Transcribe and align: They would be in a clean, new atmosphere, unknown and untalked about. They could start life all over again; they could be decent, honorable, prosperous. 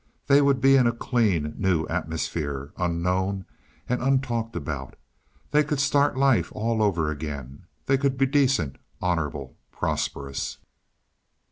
They 0.25 0.41
would 0.41 0.61
be 0.61 0.77
in 0.77 0.87
a 0.87 0.93
clean, 0.93 1.53
new 1.59 1.85
atmosphere, 1.87 2.71
unknown 2.75 3.45
and 3.87 4.01
untalked 4.01 4.55
about. 4.55 4.95
They 5.51 5.63
could 5.63 5.79
start 5.79 6.17
life 6.17 6.51
all 6.55 6.81
over 6.81 7.11
again; 7.11 7.67
they 7.85 7.99
could 7.99 8.17
be 8.17 8.25
decent, 8.25 8.79
honorable, 8.99 9.57
prosperous. 9.71 10.57